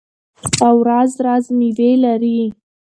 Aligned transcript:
او 0.67 0.75
راز 0.89 1.11
راز 1.25 1.45
میوې 1.57 1.91
لري. 2.03 2.39